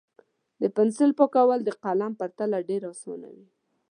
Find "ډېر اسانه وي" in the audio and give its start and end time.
2.69-3.47